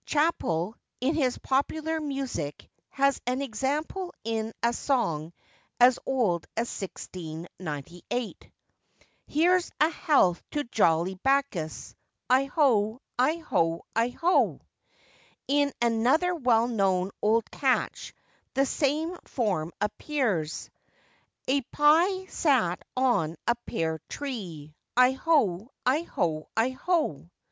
[0.03, 5.31] Chappell, in his Popular Music, has an example in a song
[5.79, 8.51] as old as 1698:—
[9.27, 11.93] 'Here's a health to jolly Bacchus,
[12.27, 12.99] I ho!
[13.19, 13.83] I ho!
[13.95, 14.61] I ho!'
[15.47, 18.15] and in another well known old catch
[18.55, 20.71] the same form appears:—
[21.47, 27.29] 'A pye sat on a pear tree, I ho, I ho, I ho.